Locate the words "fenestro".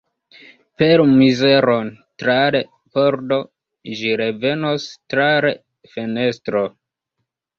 5.95-6.65